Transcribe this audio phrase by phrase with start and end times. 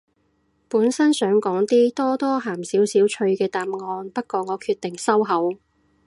[0.67, 3.67] 本身想講啲多多鹹少少趣嘅答案，
[4.09, 5.59] 不過我決定收口